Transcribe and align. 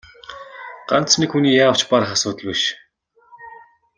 Ганц 0.89 1.09
нэг 1.19 1.29
хүний 1.33 1.55
яавч 1.65 1.81
барах 1.89 2.11
асуудал 2.15 2.45
биш. 2.49 2.61